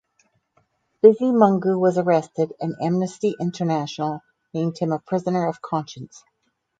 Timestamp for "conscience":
5.61-6.23